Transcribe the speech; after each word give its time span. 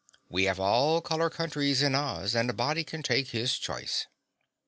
We 0.29 0.45
have 0.45 0.59
all 0.59 0.99
color 1.01 1.29
countries 1.29 1.83
in 1.83 1.93
Oz 1.93 2.33
and 2.33 2.49
a 2.49 2.53
body 2.53 2.83
can 2.83 3.03
take 3.03 3.27
his 3.27 3.59
choice." 3.59 4.07